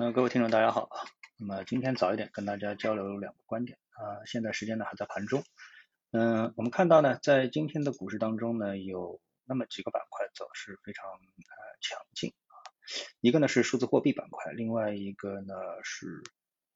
[0.00, 1.04] 嗯，各位听众大家好啊。
[1.36, 4.24] 那么今天早一点跟大家交流两个观点啊。
[4.24, 5.44] 现在时间呢还在盘中。
[6.12, 12.56] 嗯，我们看到呢，在今天的股市当中呢，有那么几个板块走势非常呃强劲啊。
[13.20, 15.54] 一个呢是数字货币板块，另外一个呢
[15.84, 16.22] 是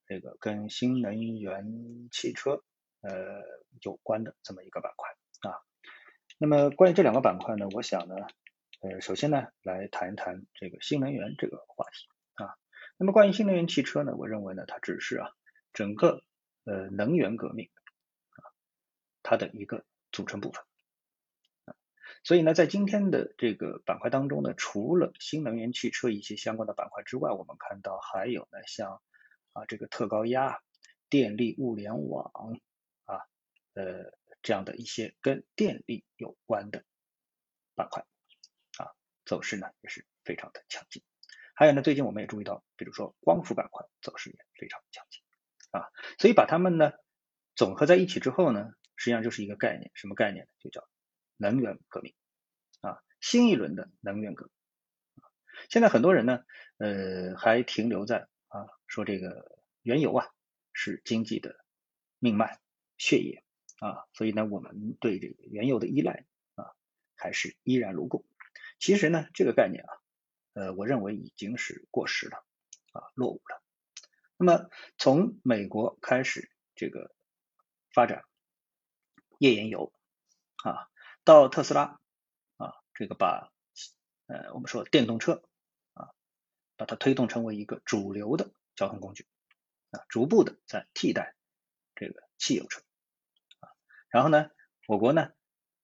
[0.07, 1.65] 这个跟新能源
[2.13, 2.63] 汽车
[3.01, 3.41] 呃
[3.81, 5.65] 有关的这么一个板块啊。
[6.37, 8.17] 那么关于这两个板块呢，我想呢，
[8.83, 12.07] 呃，首先呢来谈一谈这个新能源这个话题。
[12.97, 15.31] 那么关于新能源汽车呢，我认为呢，它只是啊
[15.73, 16.23] 整个
[16.65, 17.71] 呃能源革命
[18.31, 18.47] 啊
[19.23, 20.65] 它的一个组成部分，
[22.23, 29.03] 所以呢，在今天的这个板块当中呢，除了新能源汽车一些相关的板块之外，我们看到还有呢像
[29.53, 30.61] 啊这个特高压、
[31.11, 32.31] 电力物联网
[33.07, 33.19] 啊
[33.75, 36.85] 呃这样的一些跟电力有关的
[37.75, 38.05] 板块。
[38.79, 38.91] 啊
[39.25, 41.03] 走势呢也是非常的强劲。
[41.57, 45.23] 还有呢，最近我们也注意到，比如说光伏板块走势也非常强劲
[45.71, 45.87] 啊，
[46.19, 46.93] 所以把它们呢
[47.55, 50.51] 总合在一起之后呢，实际上就是一个概念，什么概念呢？
[50.59, 50.89] 就叫
[51.37, 52.13] 能源革命
[52.81, 54.53] 啊，新一轮的能源革命。
[55.69, 56.45] 现在很多人呢，
[56.79, 60.27] 呃，还停留在啊说这个原油啊
[60.73, 61.65] 是经济的
[62.19, 62.59] 命脉
[62.99, 63.45] 血液
[63.79, 66.25] 啊，所以呢，我们对这个原油的依赖
[66.57, 66.75] 啊
[67.15, 68.27] 还是依然如故。
[68.81, 70.03] 其实呢，这个概念啊。
[70.55, 72.45] 呃，我认为已经是过时了
[72.93, 73.61] 啊，落伍了。
[74.37, 77.13] 那么从美国开始这个
[77.93, 78.25] 发展
[79.39, 79.93] 页岩油
[80.63, 80.89] 啊，
[81.25, 82.01] 到特斯拉
[82.57, 83.53] 啊，这个把
[84.27, 85.43] 呃我们说电动车
[85.93, 86.15] 啊，
[86.77, 89.27] 把它推动成为一个主流的交通工具
[89.91, 91.35] 啊，逐步的在替代
[91.97, 92.81] 这个汽油车
[93.59, 93.71] 啊。
[94.09, 94.51] 然后呢，
[94.87, 95.33] 我国呢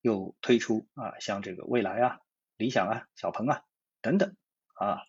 [0.00, 2.20] 又推出啊，像这个蔚来啊、
[2.56, 3.64] 理想啊、小鹏啊
[4.00, 4.36] 等等。
[4.80, 5.06] 啊，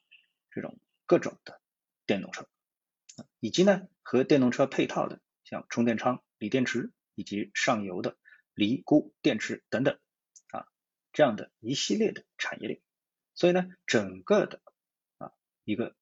[0.50, 1.61] 这种各种的
[2.05, 2.45] 电动车，
[3.39, 8.17] 以及呢和电动车配套的像充电仓、锂电池以及上游的
[8.53, 9.98] 锂钴电池等等
[10.49, 10.67] 啊，
[11.14, 12.81] 这样的一系列的产业链，
[13.33, 14.61] 所以呢整个的
[15.20, 15.31] 啊
[15.64, 15.95] 一个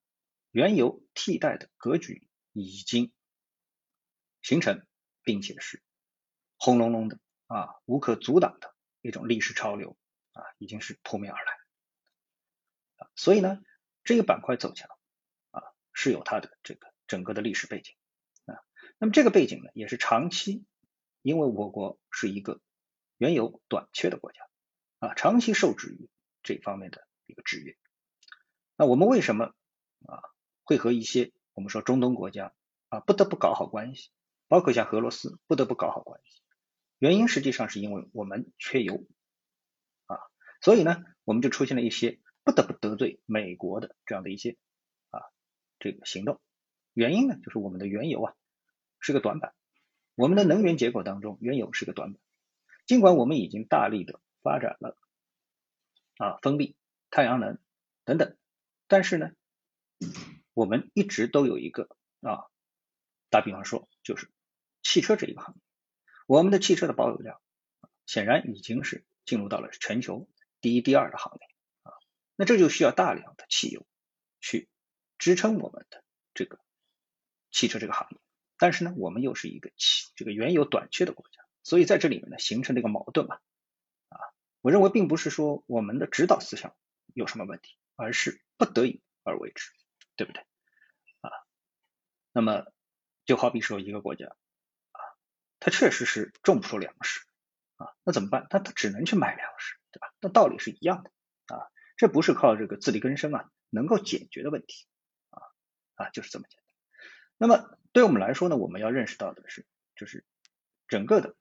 [0.50, 3.14] 原油替代的格局已经
[4.42, 4.84] 形成，
[5.22, 5.84] 并且是
[6.58, 9.96] 轰隆隆的啊无可阻挡的一种历史潮流
[10.32, 11.59] 啊已经是扑面而来。
[13.20, 13.60] 所以呢，
[14.06, 14.90] 这个板块走强
[15.52, 17.94] 啊，是有它的这个整个的历史背景
[18.46, 18.56] 啊。
[18.98, 20.64] 那么这个背景呢，也是长期，
[21.22, 22.62] 因为我国是一个
[23.18, 24.48] 原油短缺的国家
[25.00, 26.10] 啊，长期受制于
[26.44, 27.76] 这方面的一个制约。
[28.78, 29.54] 那我们为什么
[30.06, 30.24] 啊
[30.64, 32.54] 会和一些我们说中东国家
[32.88, 34.12] 啊不得不搞好关系，
[34.48, 36.42] 包括像俄罗斯不得不搞好关系？
[37.00, 39.06] 原因实际上是因为我们缺油
[40.06, 40.20] 啊，
[40.62, 42.22] 所以呢，我们就出现了一些。
[42.44, 44.58] 不得不得罪美国的这样的一些
[45.12, 45.22] 啊
[45.80, 46.42] 这个行动，
[46.94, 48.34] 原因呢就是我们的原油啊
[49.00, 49.54] 是个短板，
[50.16, 52.22] 我们的能源结构当中原油是个短板，
[52.86, 54.98] 尽管我们已经大力的发展了
[56.18, 56.76] 啊风力、
[57.10, 57.60] 太阳能
[58.06, 58.36] 等等，
[58.88, 59.32] 但是呢
[60.54, 62.46] 我们一直都有一个啊
[63.30, 64.32] 打比方说就是
[64.82, 65.62] 汽车这一个行业，
[66.26, 67.40] 我们的汽车的保有量
[68.06, 70.28] 显然已经是进入到了全球
[70.62, 71.49] 第一、第二的行列。
[72.40, 73.86] 那这就需要大量的汽油
[74.40, 74.70] 去
[75.18, 76.58] 支撑我们的这个
[77.52, 78.18] 汽车这个行业，
[78.58, 83.42] 但是呢，我们又是一个汽这个原油短缺的国家，所以在这里面呢，形成了一个矛盾嘛，
[84.08, 84.18] 啊，
[84.62, 86.74] 我认为并不是说我们的指导思想
[87.14, 89.74] 有什么问题，而是不得已而为之，
[90.16, 90.42] 对不对？
[91.20, 91.30] 啊，
[92.32, 92.72] 那么
[93.26, 94.28] 就好比说一个国家
[94.94, 95.00] 啊，
[95.60, 97.20] 它确实是种不出粮食
[97.76, 98.48] 啊，那怎么办？
[98.50, 100.14] 那它只能去买粮食，对吧？
[100.22, 101.12] 那道理是一样的。
[102.00, 104.88] 这不是靠这个自力更生啊能够解决的问题
[105.32, 105.44] 啊
[105.96, 106.78] 啊就是这么简单。
[107.36, 109.66] 那么对我们来说呢，我们要认识到的是，
[109.98, 110.26] 就是
[110.88, 111.36] 整个的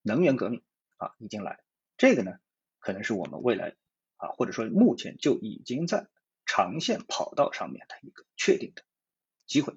[0.00, 0.64] 能源革命
[0.96, 1.60] 啊已经来，
[1.98, 2.32] 这个呢
[2.78, 3.76] 可能是我们未来
[4.16, 6.08] 啊或者说目前就已经在
[6.46, 8.82] 长线跑道上面的一个确定的
[9.44, 9.74] 机会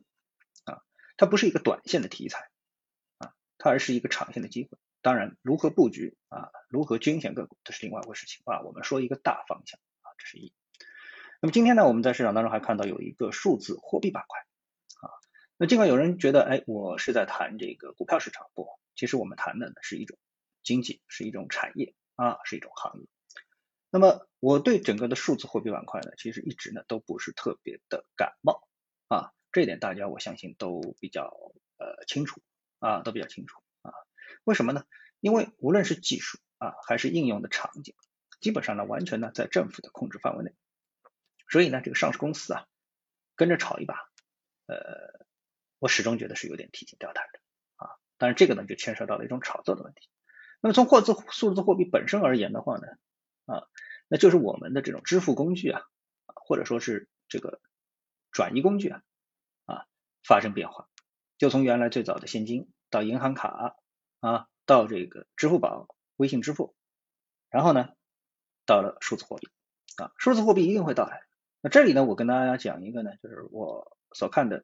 [0.64, 0.84] 啊，
[1.18, 2.50] 它不是一个短线的题材
[3.18, 4.78] 啊，它而是一个长线的机会。
[5.02, 8.62] 当然，如何布局啊，如何均选个股，这是另外一回事情啊。
[8.62, 9.80] 我们说一个大方向。
[10.18, 10.54] 这是一。
[11.42, 14.40] 那么今天呢，我们在市场当中还看到有一个数字货币板块
[15.08, 15.14] 啊。
[15.58, 20.18] 那尽管有人觉得，哎，我是在谈这个股票市场，不，其实我们谈的呢是一种
[20.64, 23.08] 经济，是一种产业啊，是一种行业。
[23.90, 28.68] 那么我对整个的数字货币板块呢，其实一直呢都不是特别的感冒
[29.08, 29.32] 啊。
[29.52, 31.32] 这一点大家我相信都比较
[31.78, 32.42] 呃清楚
[32.80, 33.94] 啊，都比较清楚啊。
[34.44, 34.84] 为什么呢？
[35.20, 37.96] 因为无论是技术啊，还是应用的场景。
[38.40, 40.54] 基本上呢，完全呢在政府的控制范围内，
[41.50, 42.66] 所以呢，这个上市公司啊，
[43.36, 43.96] 跟着炒一把
[44.68, 45.26] 呃，
[45.80, 47.40] 我始终觉得是有点提心吊胆的
[47.76, 47.98] 啊。
[48.18, 50.10] 当然这个呢就牵涉到了一种炒作的问题。
[50.62, 52.88] 那么从货字数字货币本身而言的话呢，
[53.46, 53.68] 啊，
[54.08, 55.82] 那就是我们的这种支付工具啊，
[56.26, 57.62] 或者说是这个
[58.32, 59.02] 转移工具啊，
[59.66, 59.86] 啊
[60.24, 60.90] 发生变化，
[61.38, 63.76] 就从原来最早的现金到银行卡
[64.20, 66.76] 啊，到这个支付宝、微信支付，
[67.50, 67.90] 然后呢，
[68.68, 69.50] 到了数字货币
[69.96, 71.24] 啊，数字货币一定会到来。
[71.62, 74.64] 那这里呢，我跟大家讲一个呢，就是我所看的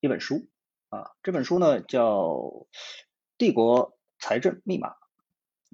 [0.00, 0.50] 一本书
[0.90, 2.04] 啊，这本书呢叫
[3.38, 4.90] 《帝国财政密码》。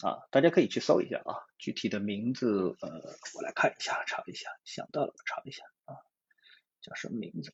[0.02, 2.88] 啊，大家可以去搜一下啊，具体的名字呃，
[3.34, 5.94] 我来看一下，查一下，想到了查一下啊，
[6.80, 7.52] 叫什么名字？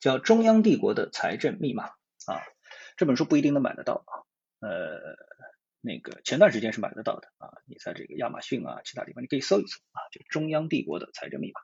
[0.00, 1.88] 叫《中央帝国的财政密码》
[2.30, 2.42] 啊，
[2.98, 4.12] 这本书不一定能买得到啊，
[4.60, 5.16] 呃，
[5.86, 11.60] 那个前段时间是买得到的啊，你在这个亚马逊啊，其他地方你可以搜一搜啊，就《中央帝国的财政密码》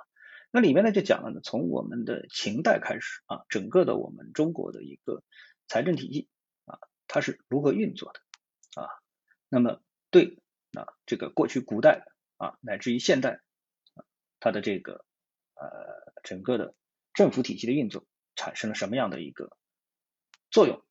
[0.00, 0.06] 啊，
[0.50, 5.22] 那里面呢就讲了呢，从我们的秦代开始啊，整个的我们中国的一个
[5.66, 6.28] 财政体系
[6.64, 6.78] 啊，
[7.08, 8.20] 它是如何运作的。
[8.80, 8.88] 啊，
[9.50, 10.38] 那么对
[10.72, 12.06] 啊，这个过去古代
[12.38, 13.42] 啊，乃至于现代，
[14.40, 15.04] 它的这个
[15.54, 16.74] 呃整个的
[17.12, 19.56] 政府体系的运作产生了什么样的一个
[20.50, 20.82] 作用？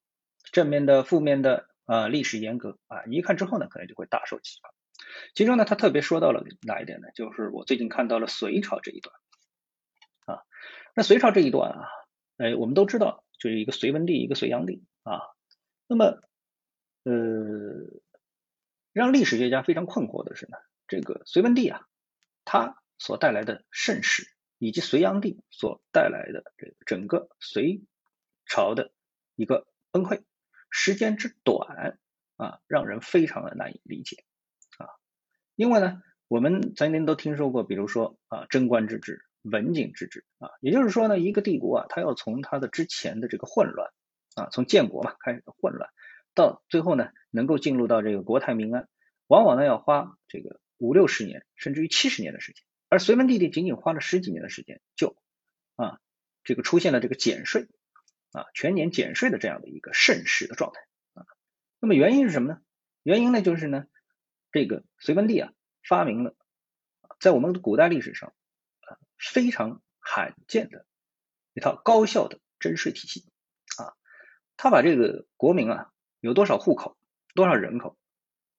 [0.51, 4.71] 正面的、负面的啊，历史严格啊，一看之后呢，可能就会大受启发。
[5.33, 7.07] 其中呢，他特别说到了哪一点呢？
[7.15, 9.15] 就是我最近看到了隋朝这一段
[10.27, 10.43] 啊，
[10.93, 11.87] 那隋朝这一段啊，
[12.37, 15.21] 哎，我们都知道，就是一个隋文帝，一个隋炀帝啊，
[15.87, 16.21] 那么。
[17.09, 17.13] 呃，
[18.91, 20.57] 让历史学家非常困惑的是呢，
[20.89, 21.87] 这个隋文帝啊，
[22.43, 27.81] 他所带来的盛世，以及隋炀帝所带来的这个整个隋
[28.45, 28.91] 朝的
[29.35, 30.23] 一个崩溃，
[30.79, 31.97] 时间之短
[32.35, 34.24] 啊，让人非常的难以理解
[34.77, 34.85] 啊。
[35.56, 43.89] 因为呢，我们曾经都听说过，比如说啊，贞观之治、文景之治啊，也就是说呢，一个帝国啊，它要从它的之前的这个混乱
[44.35, 45.89] 啊，从建国嘛开始的混乱。
[46.35, 48.88] 到最后呢，能够进入到这个国泰民安，
[49.25, 52.63] 往往呢要花这个五六十年，甚至于七十年的时间。
[52.88, 55.18] 而隋文帝帝仅仅花了十几年的时间，就
[55.75, 55.97] 啊
[56.44, 57.68] 这个出现了这个减税
[58.31, 60.79] 啊全年减税的这样的一个盛世的状态
[61.13, 61.25] 啊。
[61.79, 62.62] 那么原因是什么呢？
[63.03, 63.85] 原因呢就是呢
[64.51, 65.51] 这个隋文帝啊
[65.88, 66.35] 发明了
[67.19, 68.33] 在我们古代历史上
[68.81, 70.85] 啊非常罕见的
[71.53, 73.29] 一套高效的征税体系
[73.77, 73.94] 啊，
[74.56, 75.91] 他把这个国民啊。
[76.19, 76.97] 有多少户口，
[77.35, 77.95] 多少人口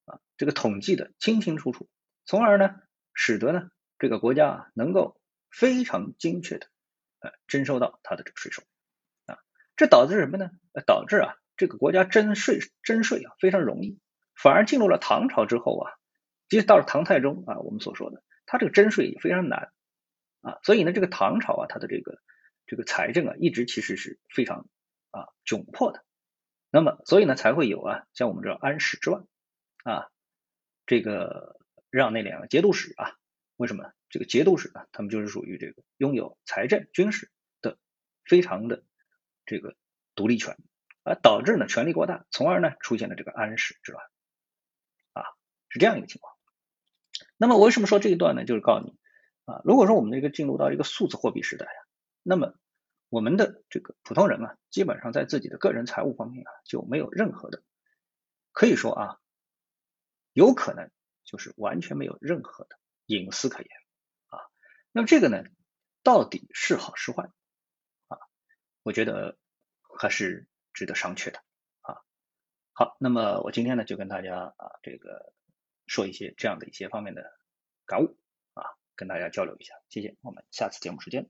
[0.04, 0.20] 啊？
[0.36, 1.88] 这个统计的清清楚楚，
[2.24, 2.76] 从而呢，
[3.14, 3.68] 使得呢
[3.98, 6.68] 这个国家啊能够非常精确的
[7.18, 8.62] 呃征收到他的这个税收。
[9.78, 10.50] 这导致什么呢？
[10.86, 14.00] 导致啊这个国家征税征税啊非常容易，
[14.34, 15.92] 反而进入了唐朝之后啊，
[16.48, 19.70] 即使到了唐太宗啊，我们所说的，他这个征税也非常难
[20.40, 20.58] 啊。
[20.64, 22.18] 所以呢，这个唐朝啊，它的这个
[22.66, 24.68] 这个财政啊，一直其实是非常
[25.12, 26.04] 啊窘迫的。
[26.70, 29.26] 那么，所以呢，才会有啊，像我们这安史之乱
[29.84, 30.08] 啊，
[30.86, 31.56] 这个
[31.88, 33.12] 让那两个节度使啊，
[33.56, 37.30] 为什么这个节度使啊，他们就是属于这个拥有财政、军事
[37.62, 37.78] 的
[38.24, 38.82] 非常的
[39.48, 39.74] 这个
[40.14, 40.56] 独立权，
[41.02, 44.04] 而导致呢权力过大，从而呢出现了这个安史之乱
[45.14, 45.24] 啊，
[45.70, 46.36] 是这样一个情况。
[47.36, 48.44] 那么我为什么说这一段呢？
[48.44, 48.96] 就是告诉你
[49.46, 51.80] 啊，如果说我们这个进入到一个数字货币时代啊，
[52.22, 52.54] 那么
[53.08, 57.62] 我们的这个普通人啊，基本上在自己的个人财务方面啊，就没有任何的，
[58.52, 59.18] 可以说啊，
[60.32, 60.90] 有可能
[61.24, 62.76] 就是完全没有任何的
[63.06, 63.70] 隐私可言
[64.26, 64.40] 啊。
[64.92, 65.42] 那么这个呢，
[66.02, 67.30] 到底是好是坏？
[68.88, 69.36] 我觉得
[70.00, 71.42] 还是值得商榷的
[71.82, 72.00] 啊。
[72.72, 75.34] 好，那么我今天呢，就跟大家啊，这个
[75.86, 77.30] 说一些这样的一些方面的
[77.84, 78.16] 感悟
[78.54, 78.64] 啊，
[78.96, 79.74] 跟大家交流一下。
[79.90, 81.28] 谢谢，我们下次节目时间。